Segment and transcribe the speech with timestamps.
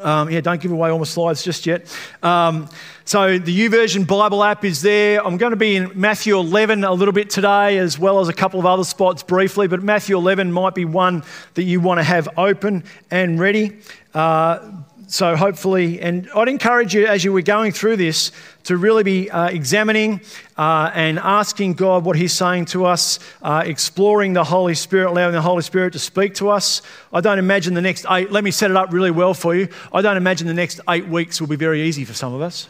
[0.00, 1.86] Um, yeah, don't give away all my slides just yet.
[2.22, 2.68] Um,
[3.04, 5.24] so the YouVersion Bible app is there.
[5.24, 8.32] I'm going to be in Matthew 11 a little bit today, as well as a
[8.32, 9.66] couple of other spots briefly.
[9.66, 11.22] But Matthew 11 might be one
[11.54, 13.78] that you want to have open and ready.
[14.14, 14.70] Uh,
[15.10, 18.30] so hopefully, and I'd encourage you as you were going through this
[18.64, 20.20] to really be uh, examining
[20.58, 25.32] uh, and asking God what He's saying to us, uh, exploring the Holy Spirit, allowing
[25.32, 26.82] the Holy Spirit to speak to us.
[27.10, 29.68] I don't imagine the next eight, let me set it up really well for you.
[29.94, 32.68] I don't imagine the next eight weeks will be very easy for some of us.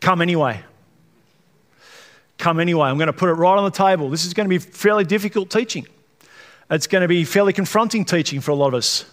[0.00, 0.64] Come anyway.
[2.38, 2.88] Come anyway.
[2.88, 4.08] I'm going to put it right on the table.
[4.08, 5.86] This is going to be fairly difficult teaching.
[6.70, 9.04] It's going to be fairly confronting teaching for a lot of us.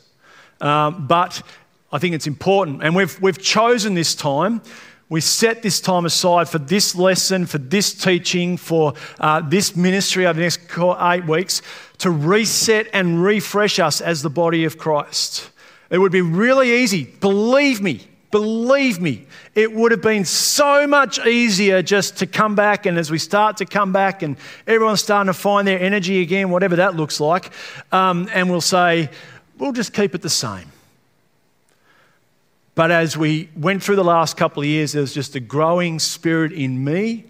[0.62, 1.44] Um, but
[1.92, 2.84] I think it's important.
[2.84, 4.62] And we've, we've chosen this time.
[5.10, 10.26] We set this time aside for this lesson, for this teaching, for uh, this ministry
[10.26, 10.60] over the next
[11.02, 11.62] eight weeks
[12.00, 15.50] to reset and refresh us as the body of Christ.
[15.90, 21.26] It would be really easy, believe me, believe me, it would have been so much
[21.26, 22.86] easier just to come back.
[22.86, 24.36] And as we start to come back and
[24.68, 27.52] everyone's starting to find their energy again, whatever that looks like,
[27.94, 29.10] um, and we'll say,
[29.58, 30.70] we'll just keep it the same.
[32.78, 35.98] But as we went through the last couple of years, there was just a growing
[35.98, 37.26] spirit in me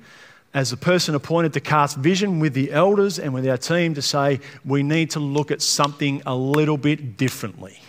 [0.53, 4.01] as a person appointed to cast vision with the elders and with our team to
[4.01, 7.79] say, we need to look at something a little bit differently.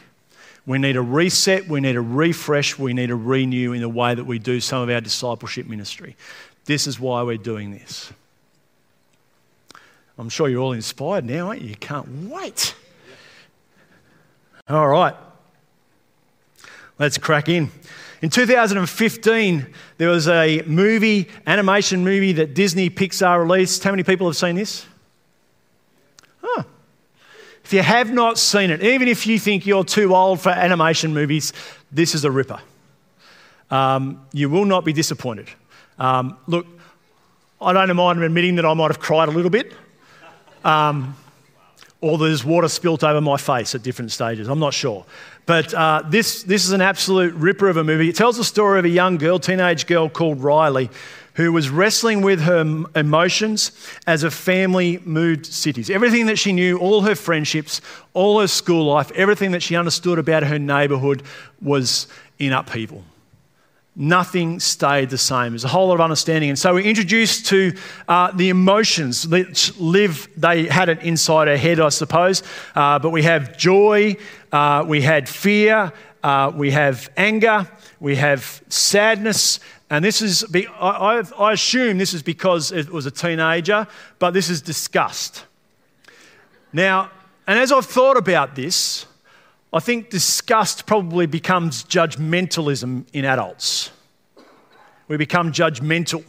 [0.66, 4.14] We need a reset, we need a refresh, we need a renew in the way
[4.14, 6.14] that we do some of our discipleship ministry.
[6.66, 8.12] This is why we're doing this.
[10.16, 11.70] I'm sure you're all inspired now, aren't you?
[11.70, 12.76] You can't wait.
[14.68, 15.16] All right.
[16.98, 17.70] Let's crack in.
[18.22, 19.66] In 2015,
[19.98, 23.84] there was a movie, animation movie that Disney Pixar released.
[23.84, 24.84] How many people have seen this?
[26.42, 26.64] Huh.
[27.62, 31.14] If you have not seen it, even if you think you're too old for animation
[31.14, 31.52] movies,
[31.92, 32.60] this is a ripper.
[33.70, 35.48] Um, you will not be disappointed.
[35.98, 36.66] Um, look,
[37.60, 39.72] I don't mind admitting that I might have cried a little bit.
[40.64, 41.14] Um,
[42.00, 44.48] or there's water spilt over my face at different stages.
[44.48, 45.04] I'm not sure.
[45.46, 48.08] But uh, this, this is an absolute ripper of a movie.
[48.08, 50.90] It tells the story of a young girl, teenage girl called Riley,
[51.34, 53.72] who was wrestling with her emotions
[54.06, 55.90] as a family moved cities.
[55.90, 57.80] Everything that she knew, all her friendships,
[58.12, 61.22] all her school life, everything that she understood about her neighbourhood
[61.60, 62.06] was
[62.38, 63.02] in upheaval
[63.98, 65.52] nothing stayed the same.
[65.52, 66.50] There's a whole lot of understanding.
[66.50, 67.74] And so we're introduced to
[68.06, 72.44] uh, the emotions that live, they had it inside our head, I suppose.
[72.74, 74.16] Uh, but we have joy,
[74.52, 75.92] uh, we had fear,
[76.22, 79.58] uh, we have anger, we have sadness.
[79.90, 83.86] And this is, I, I assume this is because it was a teenager,
[84.20, 85.44] but this is disgust.
[86.72, 87.10] Now,
[87.48, 89.06] and as I've thought about this,
[89.72, 93.90] I think disgust probably becomes judgmentalism in adults.
[95.08, 96.24] We become judgmental.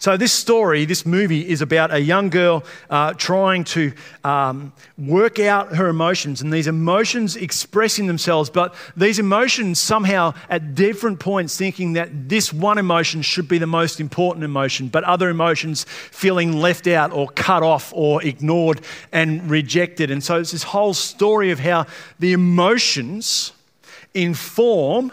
[0.00, 3.92] So, this story, this movie, is about a young girl uh, trying to
[4.24, 10.74] um, work out her emotions and these emotions expressing themselves, but these emotions somehow at
[10.74, 15.28] different points thinking that this one emotion should be the most important emotion, but other
[15.28, 18.80] emotions feeling left out or cut off or ignored
[19.12, 20.10] and rejected.
[20.10, 21.84] And so, it's this whole story of how
[22.18, 23.52] the emotions
[24.14, 25.12] inform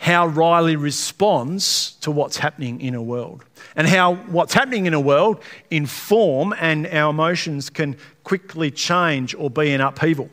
[0.00, 3.44] how Riley responds to what's happening in a world
[3.76, 9.50] and how what's happening in a world inform and our emotions can quickly change or
[9.50, 10.30] be in upheaval.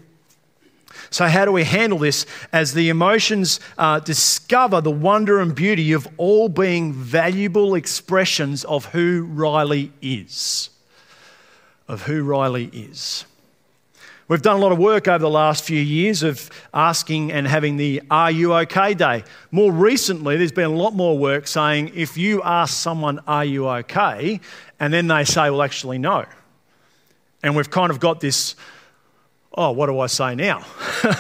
[1.09, 5.91] So, how do we handle this as the emotions uh, discover the wonder and beauty
[5.91, 10.69] of all being valuable expressions of who Riley is?
[11.89, 13.25] Of who Riley is.
[14.29, 17.77] We've done a lot of work over the last few years of asking and having
[17.77, 19.24] the Are You OK Day.
[19.51, 23.69] More recently, there's been a lot more work saying if you ask someone, Are you
[23.69, 24.41] OK?
[24.81, 26.25] and then they say, Well, actually, no.
[27.41, 28.57] And we've kind of got this,
[29.57, 30.65] Oh, what do I say now?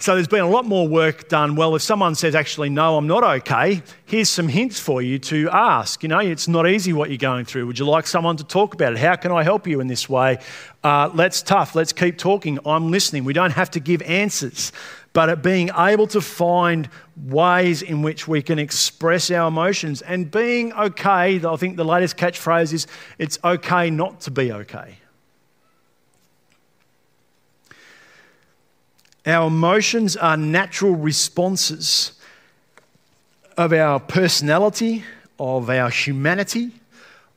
[0.00, 1.56] So there's been a lot more work done.
[1.56, 5.50] Well, if someone says, actually, no, I'm not okay, here's some hints for you to
[5.50, 6.02] ask.
[6.02, 7.66] You know, it's not easy what you're going through.
[7.66, 8.98] Would you like someone to talk about it?
[8.98, 10.38] How can I help you in this way?
[10.82, 11.74] Uh, let's tough.
[11.74, 12.58] Let's keep talking.
[12.64, 13.24] I'm listening.
[13.24, 14.72] We don't have to give answers.
[15.12, 16.88] but at being able to find
[17.26, 21.44] ways in which we can express our emotions and being okay.
[21.44, 22.86] I think the latest catchphrase is
[23.18, 24.99] it's okay not to be okay.
[29.26, 32.12] Our emotions are natural responses
[33.56, 35.04] of our personality,
[35.38, 36.70] of our humanity,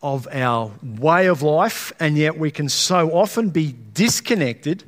[0.02, 4.84] of our way of life, and yet we can so often be disconnected,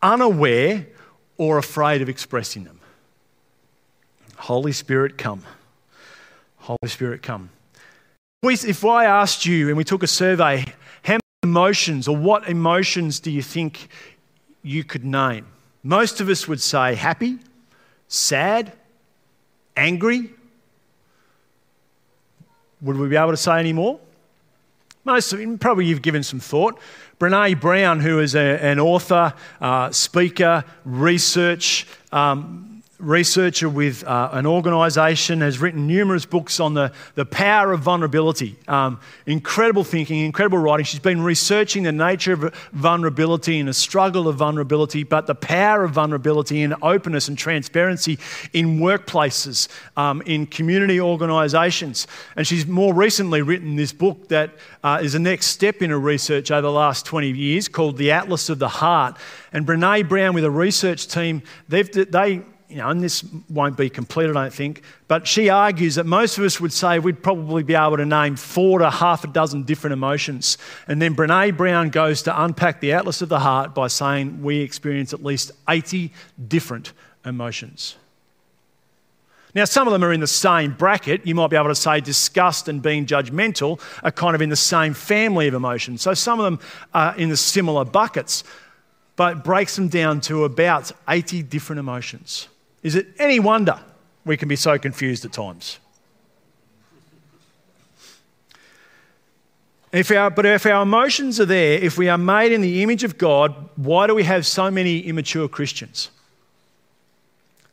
[0.00, 0.86] unaware,
[1.36, 2.80] or afraid of expressing them.
[4.36, 5.42] Holy Spirit, come.
[6.58, 7.50] Holy Spirit, come.
[8.42, 10.64] If I asked you and we took a survey,
[11.02, 13.88] how many emotions or what emotions do you think
[14.62, 15.46] you could name?
[15.86, 17.38] Most of us would say happy,
[18.08, 18.72] sad,
[19.76, 20.30] angry.
[22.80, 24.00] Would we be able to say any more?
[25.04, 26.80] Most of probably you've given some thought.
[27.20, 32.73] Brene Brown, who is a, an author, uh, speaker, research, um,
[33.04, 38.56] researcher with uh, an organisation, has written numerous books on the, the power of vulnerability.
[38.66, 40.84] Um, incredible thinking, incredible writing.
[40.84, 45.84] She's been researching the nature of vulnerability and the struggle of vulnerability, but the power
[45.84, 48.18] of vulnerability and openness and transparency
[48.52, 52.06] in workplaces, um, in community organisations.
[52.36, 56.00] And she's more recently written this book that uh, is the next step in her
[56.00, 59.18] research over the last 20 years called The Atlas of the Heart.
[59.52, 62.42] And Brene Brown, with a research team, they've, they
[62.74, 66.38] you know, and this won't be complete, I don't think, but she argues that most
[66.38, 69.62] of us would say we'd probably be able to name four to half a dozen
[69.62, 70.58] different emotions.
[70.88, 74.58] And then Brene Brown goes to unpack the Atlas of the Heart by saying we
[74.58, 76.12] experience at least 80
[76.48, 76.94] different
[77.24, 77.94] emotions.
[79.54, 81.24] Now, some of them are in the same bracket.
[81.24, 84.56] You might be able to say disgust and being judgmental are kind of in the
[84.56, 86.02] same family of emotions.
[86.02, 86.58] So some of them
[86.92, 88.42] are in the similar buckets,
[89.14, 92.48] but breaks them down to about 80 different emotions.
[92.84, 93.80] Is it any wonder
[94.24, 95.80] we can be so confused at times?
[99.90, 103.04] If our, but if our emotions are there, if we are made in the image
[103.04, 106.10] of God, why do we have so many immature Christians?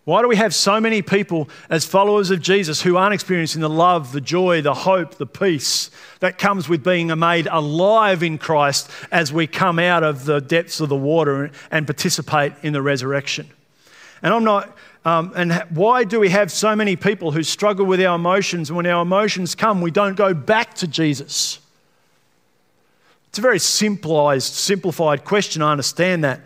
[0.03, 3.69] Why do we have so many people as followers of Jesus who aren't experiencing the
[3.69, 8.89] love, the joy, the hope, the peace that comes with being made alive in Christ
[9.11, 13.49] as we come out of the depths of the water and participate in the resurrection?
[14.23, 18.01] And I'm not um, and why do we have so many people who struggle with
[18.01, 18.69] our emotions?
[18.69, 21.59] And when our emotions come, we don't go back to Jesus.
[23.29, 25.61] It's a very simplified, simplified question.
[25.61, 26.41] I understand that.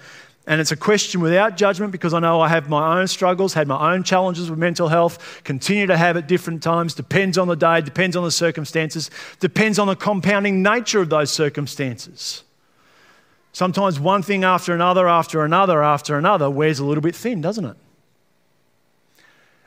[0.48, 3.68] And it's a question without judgment because I know I have my own struggles, had
[3.68, 7.56] my own challenges with mental health, continue to have at different times, depends on the
[7.56, 9.10] day, depends on the circumstances,
[9.40, 12.44] depends on the compounding nature of those circumstances.
[13.54, 17.66] Sometimes one thing after another, after another, after another wears a little bit thin, doesn't
[17.66, 17.78] it?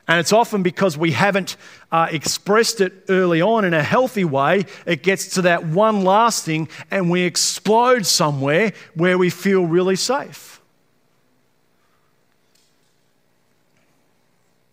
[0.09, 1.55] And it's often because we haven't
[1.91, 6.43] uh, expressed it early on in a healthy way, it gets to that one last
[6.43, 10.61] thing and we explode somewhere where we feel really safe.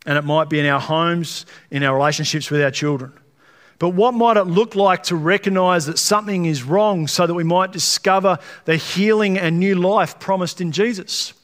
[0.07, 3.13] And it might be in our homes, in our relationships with our children.
[3.79, 7.45] But what might it look like to recognize that something is wrong so that we
[7.45, 11.35] might discover the healing and new life promised in Jesus?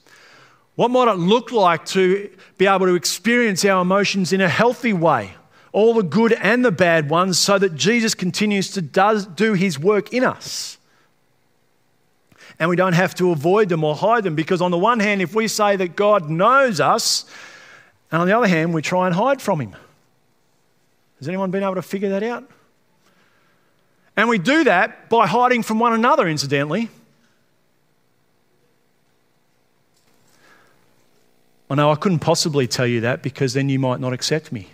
[0.75, 4.93] What might it look like to be able to experience our emotions in a healthy
[4.93, 5.33] way,
[5.73, 9.79] all the good and the bad ones, so that Jesus continues to does, do his
[9.79, 10.79] work in us?
[12.59, 15.21] And we don't have to avoid them or hide them because, on the one hand,
[15.21, 17.25] if we say that God knows us,
[18.11, 19.75] and on the other hand, we try and hide from him.
[21.19, 22.49] Has anyone been able to figure that out?
[24.17, 26.91] And we do that by hiding from one another, incidentally.
[31.73, 34.69] I know I couldn't possibly tell you that because then you might not accept me.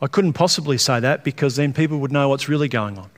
[0.00, 3.10] I couldn't possibly say that because then people would know what's really going on.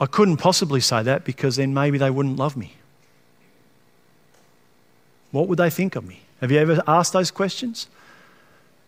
[0.00, 2.72] I couldn't possibly say that because then maybe they wouldn't love me.
[5.30, 6.20] What would they think of me?
[6.40, 7.86] Have you ever asked those questions?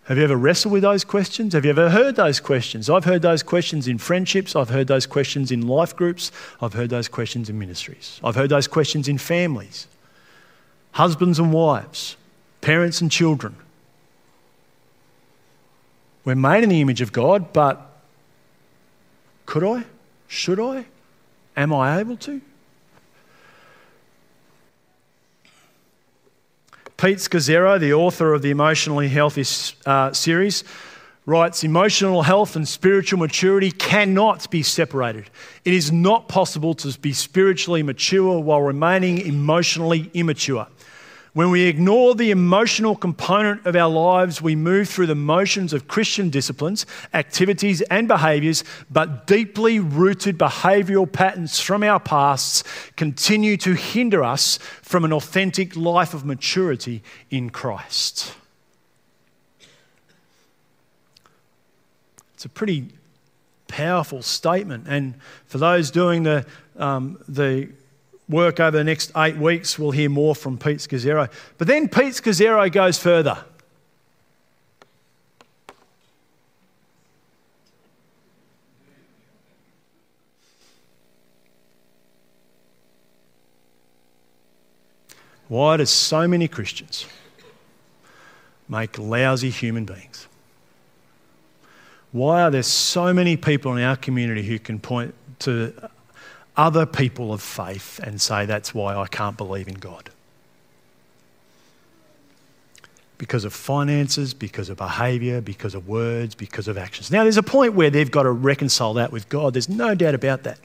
[0.05, 1.53] Have you ever wrestled with those questions?
[1.53, 2.89] Have you ever heard those questions?
[2.89, 4.57] I've heard those questions in friendships.
[4.57, 6.33] I've heard those questions in life groups.
[6.63, 8.23] I've heard those questions in ministries.
[8.25, 9.87] I've heard those questions in families
[10.93, 12.17] husbands and wives,
[12.61, 13.57] parents and children.
[16.25, 17.81] We're made in the image of God, but
[19.47, 19.85] could I?
[20.29, 20.87] Should I?
[21.57, 22.41] Am I able to?
[26.97, 29.45] Pete Scazzero, the author of the Emotionally Healthy
[29.87, 30.63] uh, series,
[31.27, 35.29] writes Emotional health and spiritual maturity cannot be separated.
[35.65, 40.69] It is not possible to be spiritually mature while remaining emotionally immature.
[41.35, 45.89] When we ignore the emotional component of our lives, we move through the motions of
[45.89, 46.85] Christian disciplines,
[47.15, 52.65] activities, and behaviours, but deeply rooted behavioural patterns from our pasts
[52.97, 58.35] continue to hinder us from an authentic life of maturity in Christ.
[62.35, 62.89] It's a pretty
[63.69, 64.85] powerful statement.
[64.87, 65.15] And
[65.47, 66.45] for those doing the,
[66.77, 67.71] um, the
[68.33, 71.31] work over the next eight weeks, we'll hear more from Pete Scazzero.
[71.59, 73.45] But then Pete Scazzero goes further.
[85.49, 87.05] Why do so many Christians
[88.71, 90.27] make lousy human beings?
[92.11, 95.75] Why are there so many people in our community who can point to
[96.57, 100.11] other people of faith and say, that's why I can't believe in God?
[103.17, 107.11] Because of finances, because of behaviour, because of words, because of actions.
[107.11, 109.55] Now, there's a point where they've got to reconcile that with God.
[109.55, 110.59] There's no doubt about that.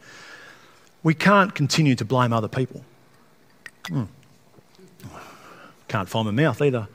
[1.03, 2.83] We can't continue to blame other people.
[3.87, 4.03] Hmm.
[5.87, 6.87] Can't find my mouth either.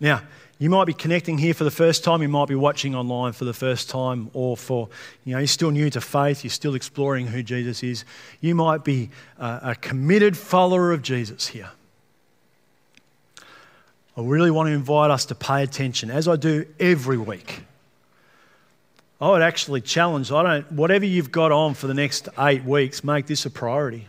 [0.00, 0.20] Now,
[0.58, 3.44] you might be connecting here for the first time, you might be watching online for
[3.44, 4.88] the first time, or for,
[5.24, 8.04] you know, you're still new to faith, you're still exploring who Jesus is.
[8.40, 11.70] You might be a, a committed follower of Jesus here.
[14.16, 17.62] I really want to invite us to pay attention, as I do every week.
[19.20, 23.02] I would actually challenge, I don't, whatever you've got on for the next eight weeks,
[23.02, 24.06] make this a priority.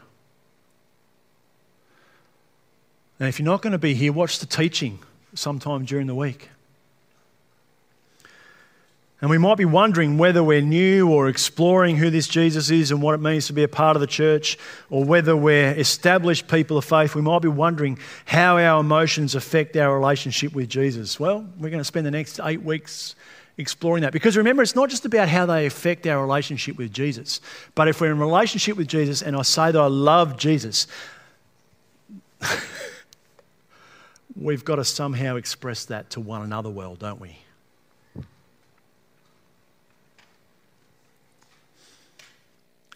[3.20, 5.00] And if you're not going to be here, watch the teaching
[5.36, 6.50] sometime during the week.
[9.22, 13.01] And we might be wondering whether we're new or exploring who this Jesus is and
[13.01, 14.58] what it means to be a part of the church,
[14.89, 17.15] or whether we're established people of faith.
[17.15, 21.20] We might be wondering how our emotions affect our relationship with Jesus.
[21.20, 23.15] Well, we're going to spend the next eight weeks
[23.58, 24.12] exploring that.
[24.12, 27.39] Because remember, it's not just about how they affect our relationship with Jesus,
[27.74, 30.88] but if we're in relationship with Jesus and I say that I love Jesus,
[34.36, 37.38] we've got to somehow express that to one another well, don't we?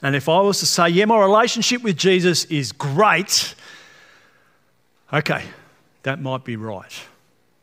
[0.01, 3.53] And if I was to say, yeah, my relationship with Jesus is great,
[5.12, 5.43] okay,
[6.03, 6.93] that might be right.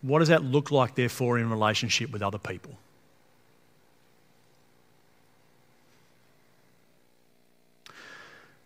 [0.02, 2.72] What does that look like, therefore, in relationship with other people?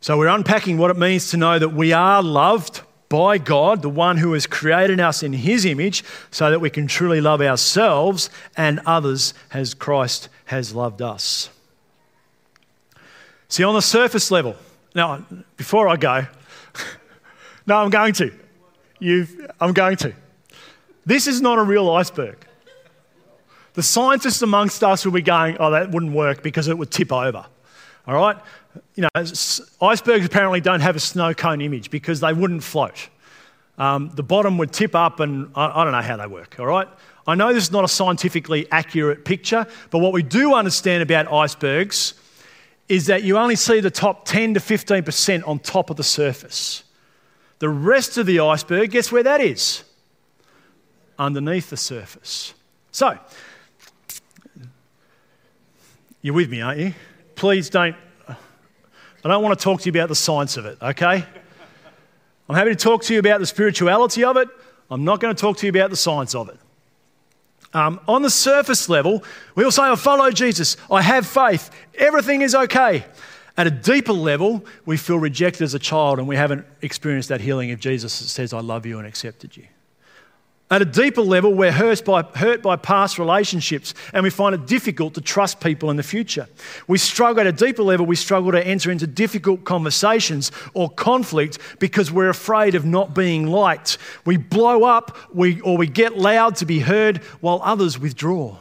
[0.00, 3.90] So, we're unpacking what it means to know that we are loved by God, the
[3.90, 8.30] one who has created us in his image, so that we can truly love ourselves
[8.56, 11.50] and others as Christ has loved us.
[13.48, 14.54] See, on the surface level,
[14.94, 15.26] now,
[15.56, 16.26] before I go,
[17.66, 18.32] no, I'm going to.
[19.00, 20.14] You've, I'm going to.
[21.04, 22.46] This is not a real iceberg.
[23.74, 27.12] The scientists amongst us will be going, oh, that wouldn't work because it would tip
[27.12, 27.46] over.
[28.10, 28.36] All right?
[28.94, 29.08] you know,
[29.80, 33.08] icebergs apparently don't have a snow cone image because they wouldn't float.
[33.78, 36.66] Um, the bottom would tip up, and I, I don't know how they work, all
[36.66, 36.88] right?
[37.26, 41.32] I know this is not a scientifically accurate picture, but what we do understand about
[41.32, 42.14] icebergs
[42.88, 46.82] is that you only see the top 10 to 15% on top of the surface.
[47.60, 49.84] The rest of the iceberg, guess where that is?
[51.18, 52.54] Underneath the surface.
[52.90, 53.18] So,
[56.20, 56.94] you're with me, aren't you?
[57.40, 57.96] Please don't
[58.28, 58.36] I
[59.24, 61.24] don't want to talk to you about the science of it, okay?
[62.50, 64.46] I'm happy to talk to you about the spirituality of it.
[64.90, 66.58] I'm not going to talk to you about the science of it.
[67.72, 72.42] Um, on the surface level, we all say, I follow Jesus, I have faith, everything
[72.42, 73.06] is okay.
[73.56, 77.40] At a deeper level, we feel rejected as a child and we haven't experienced that
[77.40, 79.64] healing if Jesus says, I love you and accepted you.
[80.72, 84.68] At a deeper level, we're hurt by, hurt by past relationships and we find it
[84.68, 86.46] difficult to trust people in the future.
[86.86, 91.58] We struggle at a deeper level, we struggle to enter into difficult conversations or conflict
[91.80, 93.98] because we're afraid of not being liked.
[94.24, 98.56] We blow up we, or we get loud to be heard while others withdraw.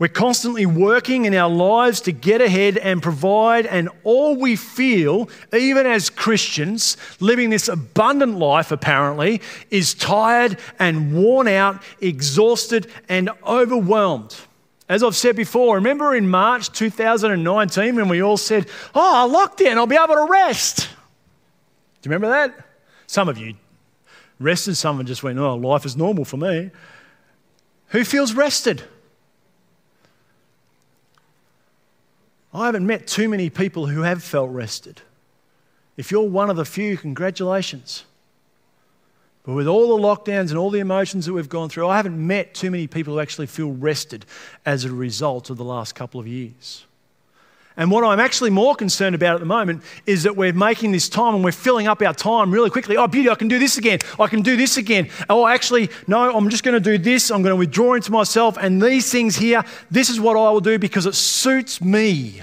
[0.00, 5.28] We're constantly working in our lives to get ahead and provide, and all we feel,
[5.52, 13.28] even as Christians, living this abundant life apparently, is tired and worn out, exhausted and
[13.46, 14.34] overwhelmed.
[14.88, 19.86] As I've said before, remember in March 2019 when we all said, Oh, lockdown, I'll
[19.86, 20.78] be able to rest.
[20.78, 22.58] Do you remember that?
[23.06, 23.54] Some of you
[24.38, 26.70] rested, some of just went, Oh, life is normal for me.
[27.88, 28.82] Who feels rested?
[32.52, 35.02] I haven't met too many people who have felt rested.
[35.96, 38.04] If you're one of the few, congratulations.
[39.44, 42.26] But with all the lockdowns and all the emotions that we've gone through, I haven't
[42.26, 44.26] met too many people who actually feel rested
[44.66, 46.84] as a result of the last couple of years.
[47.76, 51.08] And what I'm actually more concerned about at the moment is that we're making this
[51.08, 52.96] time and we're filling up our time really quickly.
[52.96, 54.00] Oh, beauty, I can do this again.
[54.18, 55.08] I can do this again.
[55.28, 57.30] Oh, actually, no, I'm just going to do this.
[57.30, 58.58] I'm going to withdraw into myself.
[58.60, 62.42] And these things here, this is what I will do because it suits me.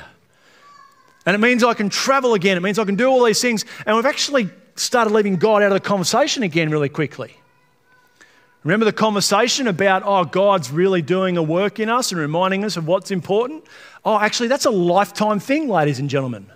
[1.26, 2.56] And it means I can travel again.
[2.56, 3.66] It means I can do all these things.
[3.86, 7.36] And we've actually started leaving God out of the conversation again really quickly.
[8.64, 12.76] Remember the conversation about, oh, God's really doing a work in us and reminding us
[12.76, 13.64] of what's important?
[14.04, 16.48] Oh, actually, that's a lifetime thing, ladies and gentlemen.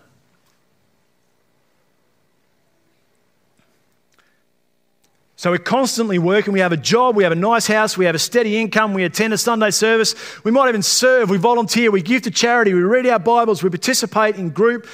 [5.41, 6.53] So we're constantly working.
[6.53, 9.03] We have a job, we have a nice house, we have a steady income, we
[9.03, 12.81] attend a Sunday service, we might even serve, we volunteer, we give to charity, we
[12.81, 14.86] read our Bibles, we participate in group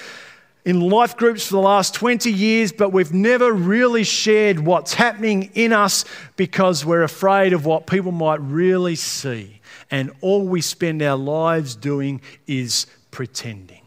[0.68, 5.50] in life groups for the last 20 years, but we've never really shared what's happening
[5.54, 6.04] in us
[6.36, 9.62] because we're afraid of what people might really see.
[9.90, 13.82] And all we spend our lives doing is pretending.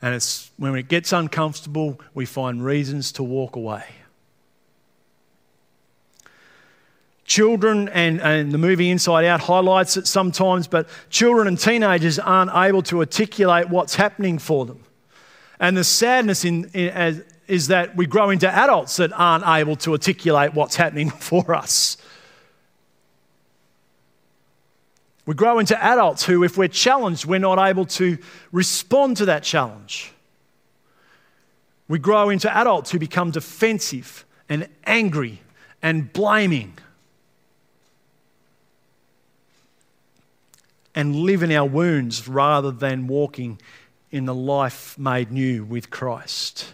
[0.00, 3.82] And it's when it gets uncomfortable, we find reasons to walk away.
[7.28, 12.50] Children, and, and the movie Inside Out highlights it sometimes, but children and teenagers aren't
[12.54, 14.82] able to articulate what's happening for them.
[15.60, 19.92] And the sadness in, in, is that we grow into adults that aren't able to
[19.92, 21.98] articulate what's happening for us.
[25.26, 28.16] We grow into adults who, if we're challenged, we're not able to
[28.52, 30.14] respond to that challenge.
[31.88, 35.42] We grow into adults who become defensive and angry
[35.82, 36.78] and blaming.
[40.98, 43.56] And live in our wounds rather than walking
[44.10, 46.72] in the life made new with Christ.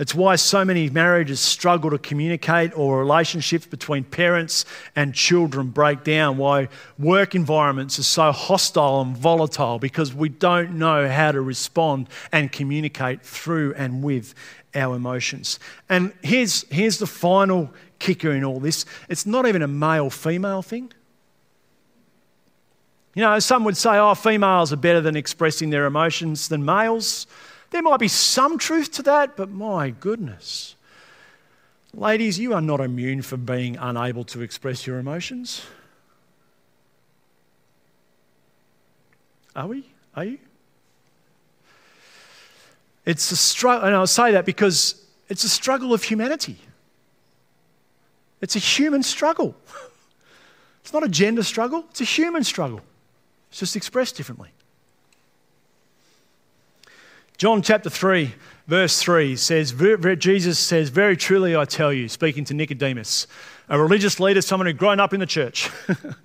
[0.00, 4.64] It's why so many marriages struggle to communicate or relationships between parents
[4.96, 10.72] and children break down, why work environments are so hostile and volatile because we don't
[10.72, 14.34] know how to respond and communicate through and with
[14.74, 15.60] our emotions.
[15.88, 20.62] And here's, here's the final kicker in all this it's not even a male female
[20.62, 20.92] thing.
[23.18, 27.26] You know, some would say, oh, females are better than expressing their emotions than males.
[27.70, 30.76] There might be some truth to that, but my goodness.
[31.92, 35.62] Ladies, you are not immune from being unable to express your emotions.
[39.56, 39.84] Are we?
[40.14, 40.38] Are you?
[43.04, 46.60] It's a struggle, and I'll say that because it's a struggle of humanity.
[48.40, 49.56] It's a human struggle.
[50.84, 52.80] It's not a gender struggle, it's a human struggle.
[53.50, 54.50] It's just expressed differently.
[57.38, 58.34] John chapter 3,
[58.66, 59.72] verse 3 says,
[60.18, 63.28] Jesus says, Very truly I tell you, speaking to Nicodemus,
[63.68, 65.70] a religious leader, someone who'd grown up in the church,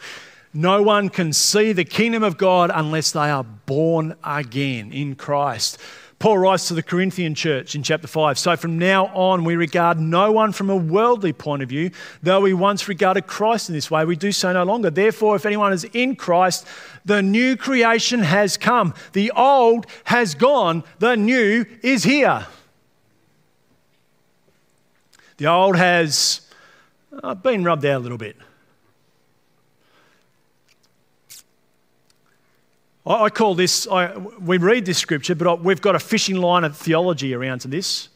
[0.56, 5.78] no one can see the kingdom of God unless they are born again in Christ.
[6.24, 10.00] Paul writes to the Corinthian church in chapter 5 So from now on, we regard
[10.00, 13.92] no one from a worldly point of view, though we once regarded Christ in this
[13.92, 14.90] way, we do so no longer.
[14.90, 16.66] Therefore, if anyone is in Christ,
[17.04, 18.94] the new creation has come.
[19.12, 22.48] The old has gone, the new is here.
[25.36, 26.40] The old has
[27.22, 28.38] uh, been rubbed out a little bit.
[33.06, 36.78] I, call this, I, we read this scripture, but we've got a fishing line of
[36.78, 38.10] theology around to this.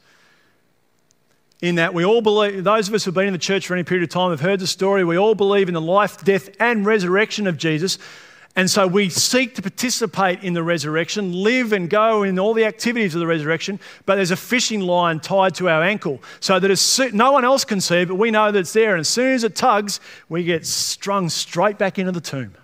[1.62, 3.84] In that we all believe, those of us who've been in the church for any
[3.84, 6.86] period of time have heard the story, we all believe in the life, death, and
[6.86, 7.98] resurrection of Jesus.
[8.56, 12.66] And so we seek to participate in the resurrection, live and go in all the
[12.66, 16.72] activities of the resurrection, but there's a fishing line tied to our ankle so that
[16.72, 18.94] as no one else can see, but we know that it's there.
[18.94, 22.56] And as soon as it tugs, we get strung straight back into the tomb.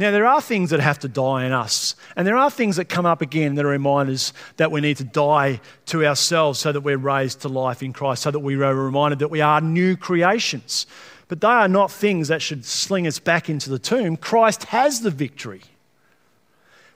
[0.00, 2.86] Now, there are things that have to die in us, and there are things that
[2.86, 6.80] come up again that are reminders that we need to die to ourselves so that
[6.80, 9.98] we're raised to life in Christ, so that we are reminded that we are new
[9.98, 10.86] creations.
[11.28, 14.16] But they are not things that should sling us back into the tomb.
[14.16, 15.60] Christ has the victory.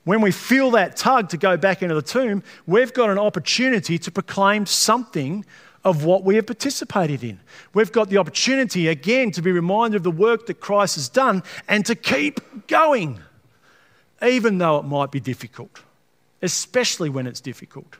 [0.05, 3.99] When we feel that tug to go back into the tomb, we've got an opportunity
[3.99, 5.45] to proclaim something
[5.85, 7.39] of what we have participated in.
[7.75, 11.43] We've got the opportunity again to be reminded of the work that Christ has done
[11.69, 13.21] and to keep going,
[14.23, 15.83] even though it might be difficult,
[16.41, 17.97] especially when it's difficult.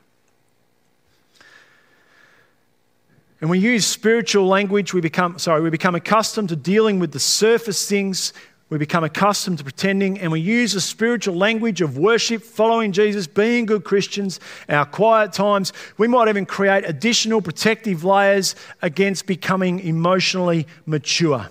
[3.41, 7.19] And we use spiritual language, we become, sorry, we become accustomed to dealing with the
[7.19, 8.33] surface things
[8.69, 13.27] we become accustomed to pretending and we use the spiritual language of worship, following Jesus,
[13.27, 15.71] being good Christians, our quiet times.
[15.97, 21.47] We might even create additional protective layers against becoming emotionally mature.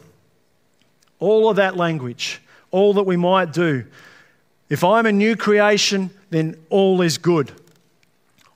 [1.21, 3.85] All of that language, all that we might do.
[4.69, 7.53] If I'm a new creation, then all is good.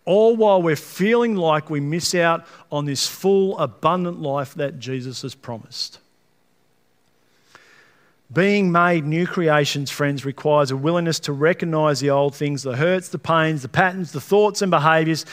[0.05, 5.23] All while we're feeling like we miss out on this full, abundant life that Jesus
[5.23, 6.01] has promised.
[8.33, 13.09] Being made new creations, friends, requires a willingness to recognize the old things, the hurts,
[13.09, 15.25] the pains, the patterns, the thoughts and behaviors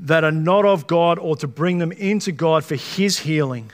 [0.00, 3.70] that are not of God, or to bring them into God for His healing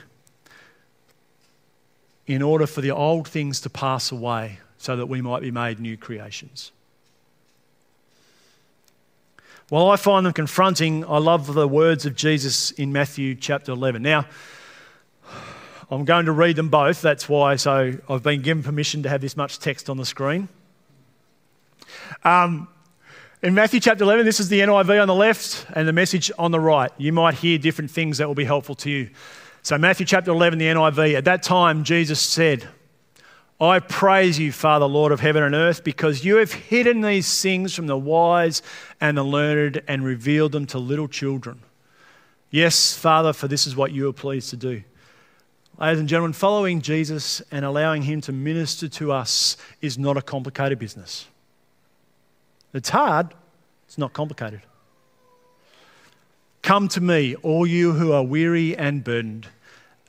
[2.27, 5.79] in order for the old things to pass away so that we might be made
[5.79, 6.71] new creations.
[9.69, 14.03] While I find them confronting, I love the words of Jesus in Matthew chapter 11.
[14.03, 14.25] Now,
[15.91, 17.01] I'm going to read them both.
[17.01, 17.55] That's why.
[17.55, 20.47] So I've been given permission to have this much text on the screen.
[22.23, 22.67] Um,
[23.41, 26.51] in Matthew chapter 11, this is the NIV on the left and the message on
[26.51, 26.91] the right.
[26.97, 29.09] You might hear different things that will be helpful to you.
[29.61, 31.15] So, Matthew chapter 11, the NIV.
[31.15, 32.67] At that time, Jesus said,
[33.59, 37.73] I praise you, Father, Lord of heaven and earth, because you have hidden these things
[37.73, 38.61] from the wise
[39.01, 41.61] and the learned and revealed them to little children.
[42.51, 44.83] Yes, Father, for this is what you are pleased to do.
[45.79, 50.21] Ladies and gentlemen, following Jesus and allowing Him to minister to us is not a
[50.21, 51.25] complicated business.
[52.73, 53.33] It's hard,
[53.87, 54.61] it's not complicated.
[56.61, 59.47] Come to me, all you who are weary and burdened,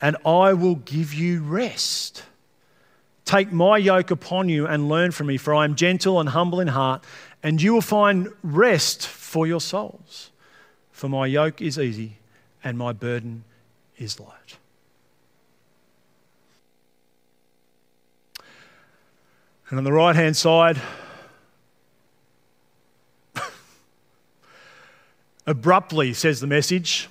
[0.01, 2.23] and I will give you rest.
[3.23, 6.59] Take my yoke upon you and learn from me, for I am gentle and humble
[6.59, 7.01] in heart,
[7.41, 10.31] and you will find rest for your souls.
[10.91, 12.17] For my yoke is easy
[12.61, 13.45] and my burden
[13.97, 14.57] is light.
[19.71, 20.81] And on the right hand side,
[25.47, 27.07] abruptly, says the message,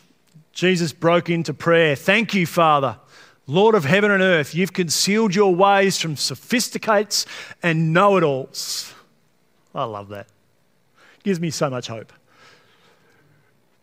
[0.52, 1.96] Jesus broke into prayer.
[1.96, 2.98] Thank you, Father,
[3.46, 4.54] Lord of heaven and earth.
[4.54, 7.24] You've concealed your ways from sophisticates
[7.62, 8.92] and know it alls.
[9.74, 10.26] I love that.
[11.22, 12.12] Gives me so much hope.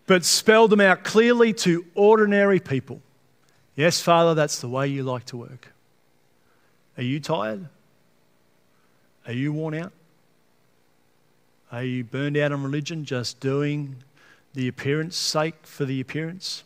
[0.05, 3.01] But spelled them out clearly to ordinary people.
[3.75, 5.73] Yes, Father, that's the way you like to work.
[6.95, 7.69] Are you tired?
[9.27, 9.91] Are you worn out?
[11.71, 13.97] Are you burned out on religion, just doing
[14.53, 16.63] the appearance sake for the appearance?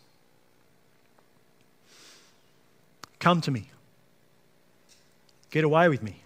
[3.19, 3.71] Come to me.
[5.50, 6.24] Get away with me.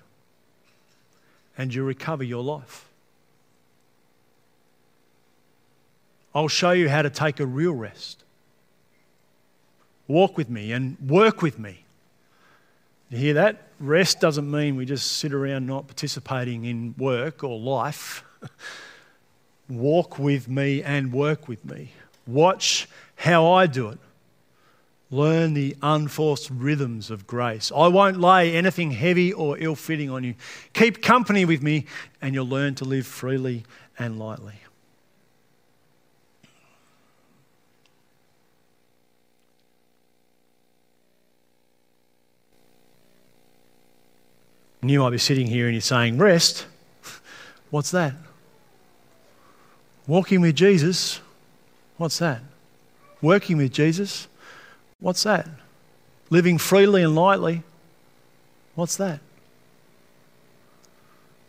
[1.58, 2.90] And you'll recover your life.
[6.34, 8.24] I'll show you how to take a real rest.
[10.08, 11.86] Walk with me and work with me.
[13.10, 13.65] You hear that?
[13.80, 18.24] Rest doesn't mean we just sit around not participating in work or life.
[19.70, 21.92] Walk with me and work with me.
[22.26, 24.00] Watch how I do it.
[25.12, 27.72] Learn the unforced rhythms of grace.
[27.76, 30.36] I won't lay anything heavy or ill fitting on you.
[30.74, 31.86] Keep company with me,
[32.22, 33.64] and you'll learn to live freely
[34.00, 34.56] and lightly.
[44.86, 46.68] And you might be sitting here and you're saying, Rest?
[47.72, 48.14] What's that?
[50.06, 51.22] Walking with Jesus?
[51.98, 52.42] What's that?
[53.20, 54.28] Working with Jesus?
[55.00, 55.48] What's that?
[56.30, 57.64] Living freely and lightly?
[58.76, 59.22] What's that?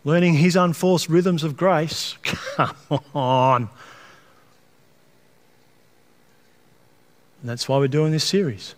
[0.02, 2.16] Learning his unforced rhythms of grace?
[2.22, 2.74] Come
[3.14, 3.68] on.
[7.42, 8.74] And that's why we're doing this series.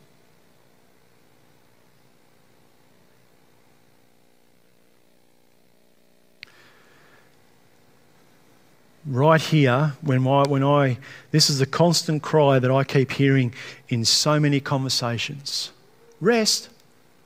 [9.08, 10.98] Right here when, my, when I,
[11.30, 13.54] this is a constant cry that I keep hearing
[13.88, 15.72] in so many conversations.
[16.20, 16.68] Rest.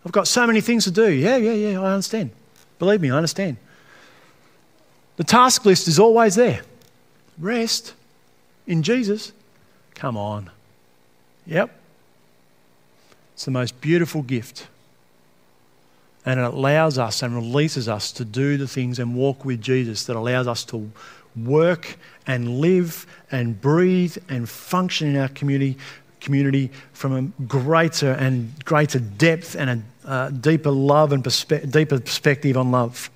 [0.07, 1.11] I've got so many things to do.
[1.11, 2.31] Yeah, yeah, yeah, I understand.
[2.79, 3.57] Believe me, I understand.
[5.17, 6.63] The task list is always there.
[7.39, 7.95] Rest
[8.67, 9.33] in Jesus.
[9.95, 10.51] Come on.
[11.47, 11.79] Yep.
[13.35, 14.69] It's the most beautiful gift.
[16.25, 20.05] And it allows us and releases us to do the things and walk with Jesus
[20.07, 20.93] that allows us to
[21.37, 25.79] work and live and breathe and function in our community,
[26.21, 32.01] community from a greater and greater depth and a uh, deeper love and perspe- deeper
[32.01, 33.11] perspective on love.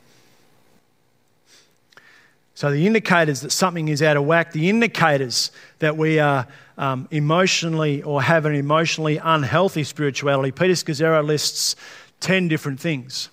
[2.54, 5.50] So, the indicators that something is out of whack, the indicators
[5.80, 6.46] that we are
[6.78, 11.76] um, emotionally or have an emotionally unhealthy spirituality, Peter Scazzero lists
[12.20, 13.28] 10 different things.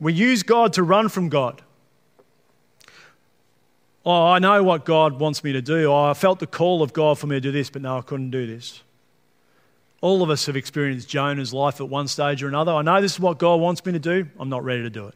[0.00, 1.60] We use God to run from God.
[4.06, 5.90] Oh, I know what God wants me to do.
[5.90, 8.02] Oh, I felt the call of God for me to do this, but no, I
[8.02, 8.84] couldn't do this.
[10.00, 12.70] All of us have experienced Jonah's life at one stage or another.
[12.70, 14.28] I know this is what God wants me to do.
[14.38, 15.14] I'm not ready to do it.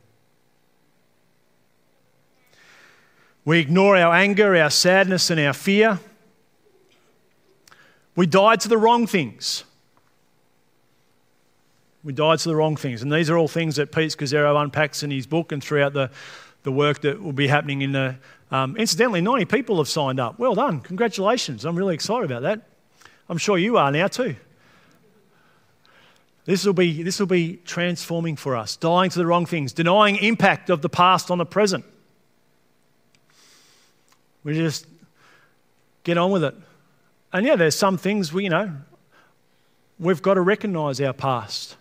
[3.44, 6.00] We ignore our anger, our sadness, and our fear.
[8.16, 9.62] We died to the wrong things.
[12.02, 13.02] We died to the wrong things.
[13.02, 16.10] And these are all things that Pete Scazzero unpacks in his book and throughout the,
[16.62, 18.16] the work that will be happening in the.
[18.50, 20.38] Um, incidentally, 90 people have signed up.
[20.38, 20.80] Well done.
[20.80, 21.64] Congratulations.
[21.64, 22.62] I'm really excited about that.
[23.28, 24.34] I'm sure you are now too.
[26.46, 30.16] This will, be, this will be transforming for us, dying to the wrong things, denying
[30.16, 31.84] impact of the past on the present.
[34.42, 34.86] We just
[36.02, 36.54] get on with it.
[37.32, 38.74] And yeah, there's some things we, you know,
[39.98, 41.76] we've got to recognize our past.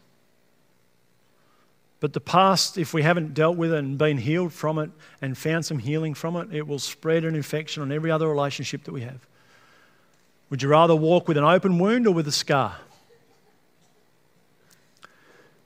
[1.99, 4.89] But the past, if we haven't dealt with it and been healed from it
[5.21, 8.85] and found some healing from it, it will spread an infection on every other relationship
[8.85, 9.19] that we have.
[10.49, 12.77] Would you rather walk with an open wound or with a scar?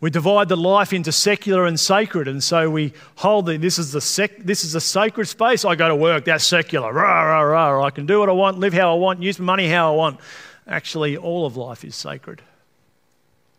[0.02, 3.94] We divide the life into secular and sacred, and so we hold the, this is
[3.94, 5.64] the sec, this is a sacred space.
[5.64, 6.92] I go to work, that's secular.
[6.92, 7.86] Rah, rah, rah.
[7.86, 10.20] I can do what I want, live how I want, use money how I want.
[10.68, 12.42] Actually, all of life is sacred.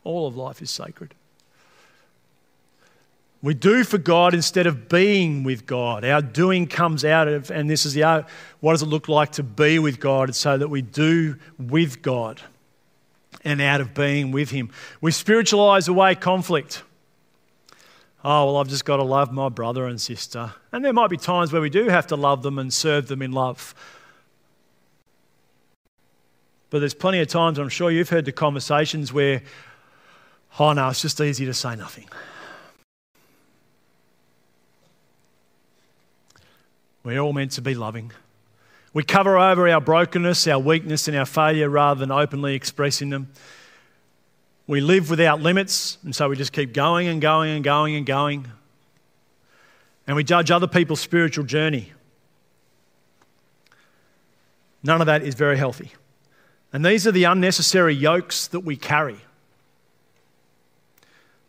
[0.03, 1.15] All of life is sacred.
[3.45, 6.03] We do for God instead of being with God.
[6.03, 8.25] Our doing comes out of, and this is the
[8.61, 10.31] what does it look like to be with God?
[10.31, 12.41] It's so that we do with God
[13.45, 14.71] and out of being with Him.
[15.03, 16.85] We spiritualize away conflict.
[18.25, 20.55] Oh, well, I've just got to love my brother and sister.
[20.73, 23.21] And there might be times where we do have to love them and serve them
[23.21, 23.75] in love.
[26.71, 29.43] But there's plenty of times, I'm sure you've heard the conversations where,
[30.59, 32.09] oh no, it's just easy to say nothing.
[37.05, 38.13] We're all meant to be loving.
[38.95, 43.31] We cover over our brokenness, our weakness, and our failure rather than openly expressing them.
[44.67, 48.07] We live without limits, and so we just keep going and going and going and
[48.07, 48.51] going.
[50.07, 51.93] And we judge other people's spiritual journey.
[54.83, 55.93] None of that is very healthy.
[56.73, 59.19] And these are the unnecessary yokes that we carry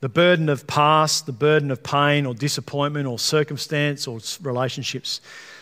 [0.05, 5.19] the burden of past, the burden of pain or disappointment or circumstance or relationships.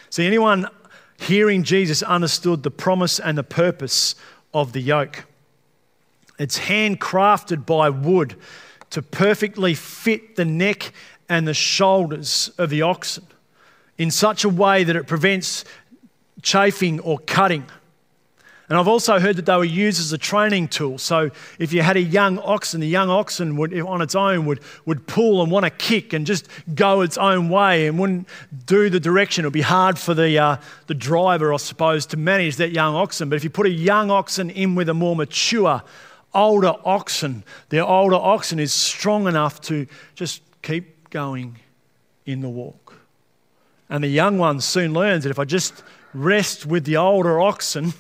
[0.10, 0.67] See, anyone
[1.17, 4.15] hearing Jesus understood the promise and the purpose
[4.53, 5.23] of the yoke.
[6.38, 8.36] It's handcrafted by wood
[8.89, 10.91] to perfectly fit the neck
[11.29, 13.25] and the shoulders of the oxen
[13.97, 15.63] in such a way that it prevents
[16.41, 17.63] chafing or cutting.
[18.69, 20.97] And I've also heard that they were used as a training tool.
[20.97, 24.62] So if you had a young oxen, the young oxen would, on its own would,
[24.86, 28.28] would pull and want to kick and just go its own way and wouldn't
[28.65, 29.43] do the direction.
[29.43, 32.95] It would be hard for the, uh, the driver, I suppose, to manage that young
[32.95, 33.28] oxen.
[33.30, 35.84] But if you put a young oxen in with a more mature,
[36.34, 41.58] older oxen, the older oxen is strong enough to just keep going
[42.26, 42.95] in the walk.
[43.89, 47.93] And the young one soon learns that if I just rest with the older oxen,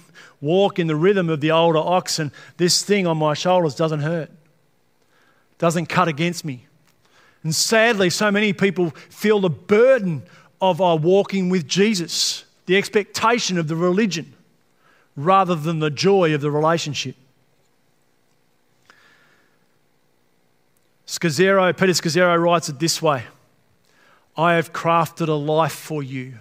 [0.43, 4.29] walk in the rhythm of the older oxen, this thing on my shoulders doesn't hurt,
[5.57, 6.67] doesn't cut against me.
[7.43, 10.23] And sadly, so many people feel the burden
[10.61, 14.33] of our walking with Jesus, the expectation of the religion,
[15.15, 17.15] rather than the joy of the relationship.
[21.07, 23.23] Scazzero, Peter Scazzero writes it this way
[24.35, 26.39] I have crafted a life for you,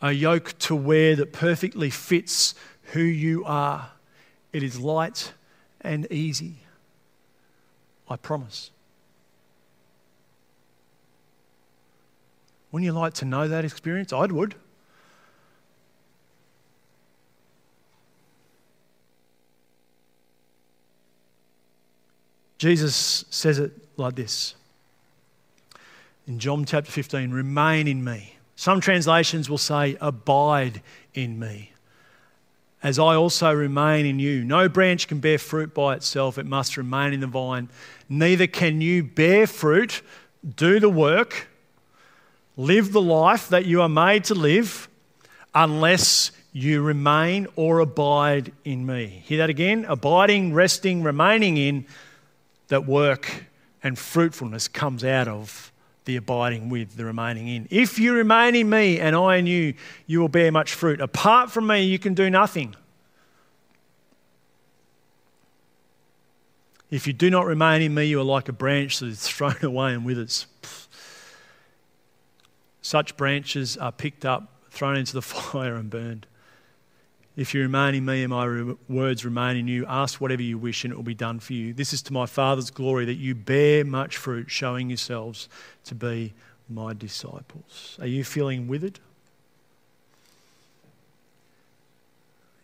[0.00, 2.54] a yoke to wear that perfectly fits
[2.92, 3.90] who you are.
[4.52, 5.32] It is light
[5.80, 6.56] and easy.
[8.08, 8.70] I promise.
[12.72, 14.12] Wouldn't you like to know that experience?
[14.12, 14.54] I would.
[22.58, 24.54] Jesus says it like this
[26.26, 28.36] in John chapter 15 remain in me.
[28.54, 30.82] Some translations will say, abide
[31.14, 31.72] in me
[32.82, 34.44] as I also remain in you.
[34.44, 37.68] No branch can bear fruit by itself, it must remain in the vine.
[38.08, 40.02] Neither can you bear fruit,
[40.56, 41.48] do the work,
[42.56, 44.88] live the life that you are made to live,
[45.54, 49.22] unless you remain or abide in me.
[49.24, 49.84] Hear that again?
[49.86, 51.86] Abiding, resting, remaining in
[52.68, 53.46] that work
[53.82, 55.72] and fruitfulness comes out of
[56.10, 57.68] the abiding with, the remaining in.
[57.70, 59.74] If you remain in me and I in you,
[60.08, 61.00] you will bear much fruit.
[61.00, 62.74] Apart from me, you can do nothing.
[66.90, 69.54] If you do not remain in me, you are like a branch that is thrown
[69.62, 70.48] away and withers.
[72.82, 76.26] such branches are picked up, thrown into the fire, and burned.
[77.40, 80.84] If you remain in me and my words remain in you, ask whatever you wish
[80.84, 81.72] and it will be done for you.
[81.72, 85.48] This is to my Father's glory that you bear much fruit, showing yourselves
[85.84, 86.34] to be
[86.68, 87.96] my disciples.
[87.98, 89.00] Are you feeling withered?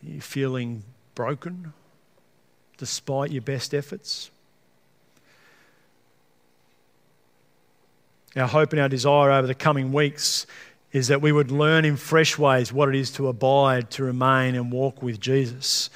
[0.04, 0.82] Are you feeling
[1.14, 1.72] broken
[2.76, 4.30] despite your best efforts?
[8.36, 10.46] Our hope and our desire over the coming weeks
[10.92, 14.54] is that we would learn in fresh ways what it is to abide, to remain,
[14.54, 15.90] and walk with Jesus.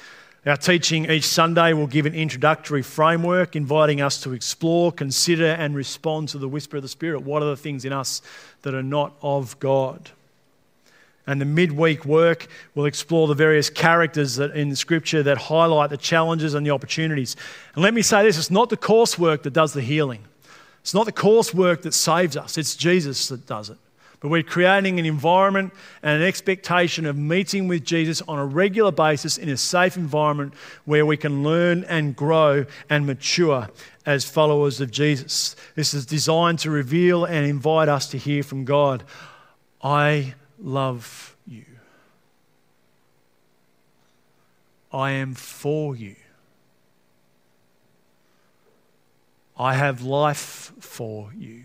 [0.45, 5.75] Our teaching each Sunday will give an introductory framework, inviting us to explore, consider, and
[5.75, 7.21] respond to the whisper of the Spirit.
[7.21, 8.23] What are the things in us
[8.63, 10.09] that are not of God?
[11.27, 15.97] And the midweek work will explore the various characters that in Scripture that highlight the
[15.97, 17.35] challenges and the opportunities.
[17.75, 20.23] And let me say this it's not the coursework that does the healing,
[20.81, 23.77] it's not the coursework that saves us, it's Jesus that does it.
[24.21, 28.91] But we're creating an environment and an expectation of meeting with Jesus on a regular
[28.91, 30.53] basis in a safe environment
[30.85, 33.67] where we can learn and grow and mature
[34.05, 35.55] as followers of Jesus.
[35.75, 39.03] This is designed to reveal and invite us to hear from God.
[39.83, 41.65] I love you.
[44.93, 46.15] I am for you.
[49.57, 51.63] I have life for you.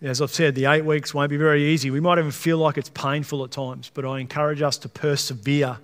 [0.00, 1.90] As I've said, the eight weeks won't be very easy.
[1.90, 5.78] We might even feel like it's painful at times, but I encourage us to persevere.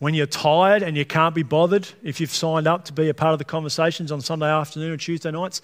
[0.00, 3.14] When you're tired and you can't be bothered, if you've signed up to be a
[3.14, 5.62] part of the conversations on Sunday afternoon or Tuesday nights,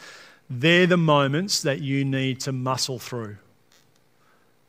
[0.48, 3.36] they're the moments that you need to muscle through.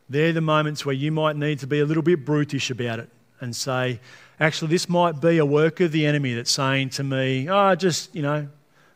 [0.08, 3.08] They're the moments where you might need to be a little bit brutish about it
[3.40, 3.98] and say,
[4.38, 8.14] actually, this might be a work of the enemy that's saying to me, oh, just,
[8.14, 8.46] you know,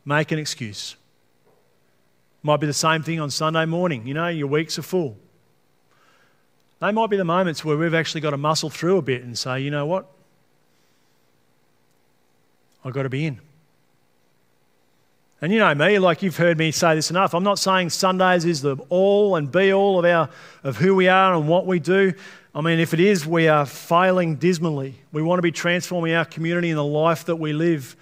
[0.04, 0.94] make an excuse.
[2.42, 4.06] Might be the same thing on Sunday morning.
[4.06, 5.16] You know, your weeks are full.
[6.80, 9.38] They might be the moments where we've actually got to muscle through a bit and
[9.38, 10.06] say, you know what?
[12.84, 13.40] I've got to be in.
[15.42, 17.34] And you know me, like you've heard me say this enough.
[17.34, 20.28] I'm not saying Sundays is the all and be all of our
[20.62, 22.12] of who we are and what we do.
[22.54, 24.96] I mean, if it is, we are failing dismally.
[25.12, 27.96] We want to be transforming our community and the life that we live.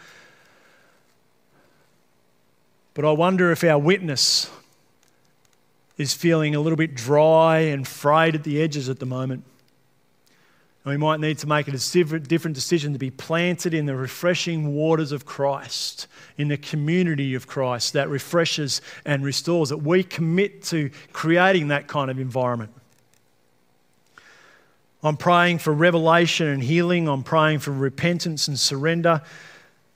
[2.99, 4.51] But I wonder if our witness
[5.99, 9.45] is feeling a little bit dry and frayed at the edges at the moment.
[10.85, 14.75] And we might need to make a different decision to be planted in the refreshing
[14.75, 16.09] waters of Christ,
[16.39, 21.87] in the community of Christ that refreshes and restores, that we commit to creating that
[21.87, 22.73] kind of environment.
[25.05, 27.09] I'm praying for revelation and healing.
[27.09, 29.23] I'm praying for repentance and surrender.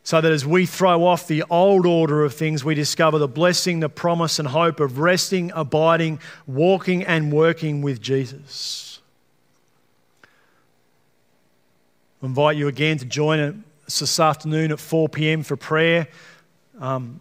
[0.04, 3.80] So that as we throw off the old order of things, we discover the blessing,
[3.80, 9.00] the promise, and hope of resting, abiding, walking, and working with Jesus.
[12.20, 15.44] I invite you again to join us this afternoon at 4 p.m.
[15.44, 16.08] for prayer.
[16.80, 17.20] Um,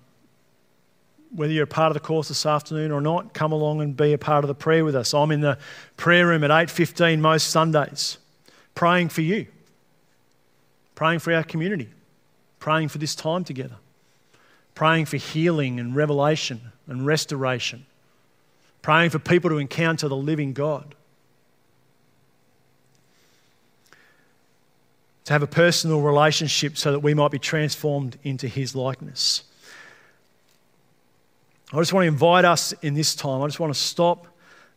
[1.33, 4.11] whether you're a part of the course this afternoon or not, come along and be
[4.13, 5.13] a part of the prayer with us.
[5.13, 5.57] I'm in the
[5.97, 8.17] prayer room at 8:15 most Sundays,
[8.75, 9.45] praying for you,
[10.95, 11.89] praying for our community
[12.61, 13.75] praying for this time together,
[14.75, 17.85] praying for healing and revelation and restoration,
[18.83, 20.95] praying for people to encounter the living God.
[25.25, 29.43] To have a personal relationship so that we might be transformed into His likeness.
[31.73, 33.41] I just want to invite us in this time.
[33.41, 34.27] I just want to stop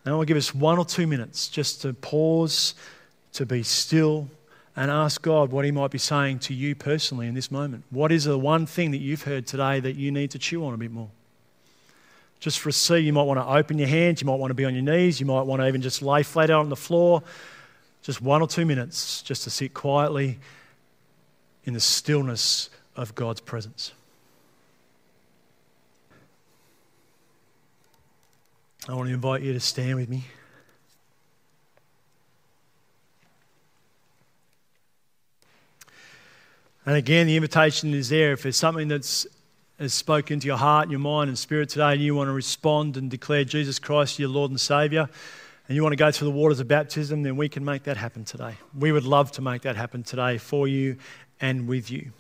[0.05, 2.75] and I want to give us one or two minutes just to pause,
[3.35, 4.29] to be still
[4.77, 7.85] and ask God what He might be saying to you personally in this moment.
[7.91, 10.75] What is the one thing that you've heard today that you need to chew on
[10.75, 11.11] a bit more?
[12.41, 14.55] Just for a see, you might want to open your hands, you might want to
[14.55, 16.77] be on your knees, you might want to even just lay flat out on the
[16.77, 17.23] floor.
[18.03, 20.39] Just one or two minutes just to sit quietly
[21.65, 23.93] in the stillness of God's presence.
[28.87, 30.25] I want to invite you to stand with me.
[36.87, 38.33] And again, the invitation is there.
[38.33, 39.27] If there's something that's
[39.79, 42.97] has spoken to your heart, your mind, and spirit today, and you want to respond
[42.97, 45.09] and declare Jesus Christ your Lord and Savior,
[45.67, 47.97] and you want to go through the waters of baptism, then we can make that
[47.97, 48.55] happen today.
[48.79, 50.97] We would love to make that happen today for you
[51.41, 52.13] and with you.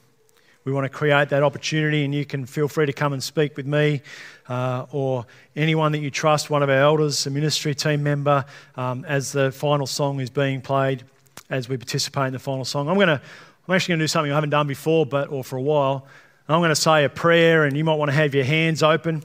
[0.64, 3.56] We want to create that opportunity, and you can feel free to come and speak
[3.56, 4.00] with me
[4.48, 8.46] uh, or anyone that you trust, one of our elders, a ministry team member,
[8.76, 11.04] um, as the final song is being played,
[11.50, 12.88] as we participate in the final song.
[12.88, 13.20] I'm going to
[13.66, 16.06] I'm actually going to do something I haven't done before, but or for a while.
[16.48, 19.22] I'm going to say a prayer, and you might want to have your hands open.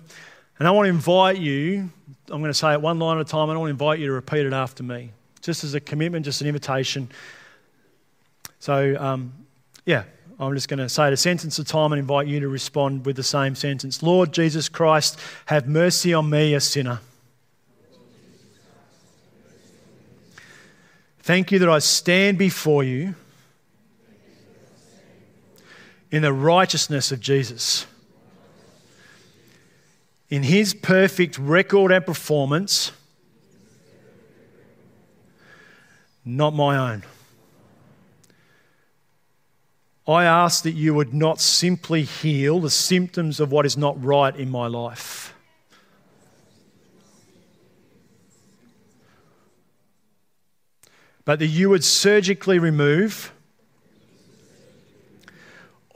[0.57, 1.89] And I want to invite you,
[2.29, 3.99] I'm going to say it one line at a time, and I want to invite
[3.99, 5.11] you to repeat it after me,
[5.41, 7.09] just as a commitment, just an invitation.
[8.59, 9.33] So, um,
[9.85, 10.03] yeah,
[10.39, 12.47] I'm just going to say it a sentence at a time and invite you to
[12.47, 16.99] respond with the same sentence Lord Jesus Christ, have mercy on me, a sinner.
[21.19, 23.15] Thank you that I stand before you
[26.12, 27.86] in the righteousness of Jesus.
[30.30, 32.91] In his perfect record and performance,
[36.24, 37.03] not my own.
[40.07, 44.36] I ask that you would not simply heal the symptoms of what is not right
[44.36, 45.36] in my life.
[51.26, 53.32] But that you would surgically remove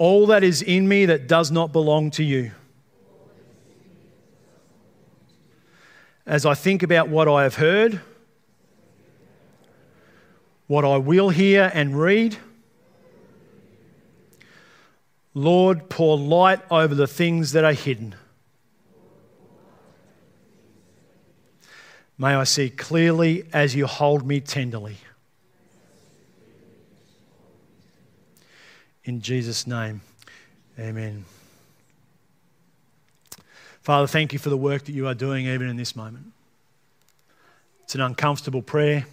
[0.04, 2.52] all that is in me that does not belong to you.
[6.26, 8.02] As I think about what I have heard,
[10.68, 12.36] what I will hear and read,
[15.34, 18.14] Lord, pour light over the things that are hidden.
[22.18, 24.98] May I see clearly as you hold me tenderly.
[29.06, 30.02] In Jesus' name,
[30.80, 31.26] amen.
[33.82, 36.28] Father, thank you for the work that you are doing even in this moment.
[37.84, 39.06] It's an uncomfortable prayer.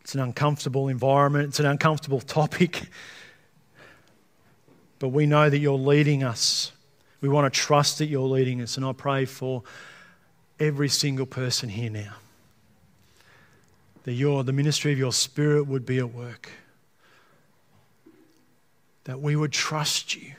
[0.00, 1.48] It's an uncomfortable environment.
[1.48, 2.82] It's an uncomfortable topic.
[4.98, 6.72] But we know that you're leading us.
[7.20, 8.76] We want to trust that you're leading us.
[8.76, 9.62] And I pray for
[10.58, 12.14] every single person here now
[14.02, 16.50] that your, the ministry of your Spirit would be at work
[19.08, 20.34] that we would trust you,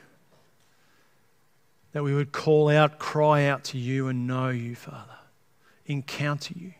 [1.91, 5.17] that we would call out, cry out to you, and know you, Father,
[5.88, 6.74] encounter you.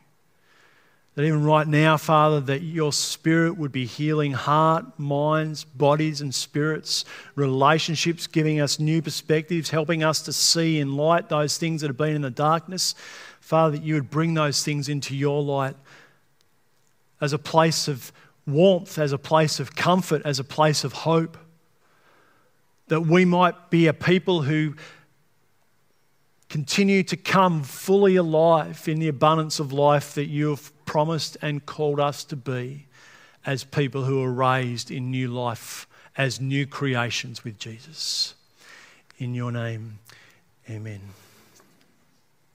[1.16, 6.34] That even right now, Father, that your Spirit would be healing heart, minds, bodies, and
[6.34, 11.88] spirits, relationships, giving us new perspectives, helping us to see in light those things that
[11.88, 12.94] have been in the darkness.
[13.40, 15.76] Father, that you would bring those things into your light
[17.20, 18.12] as a place of
[18.46, 21.36] warmth, as a place of comfort, as a place of hope
[22.90, 24.76] that we might be a people who
[26.50, 31.66] continue to come fully alive in the abundance of life that you have promised and
[31.66, 32.88] called us to be
[33.46, 35.88] as people who are raised in new life,
[36.18, 38.34] as new creations with Jesus.
[39.20, 40.00] In your name,
[40.70, 41.02] amen.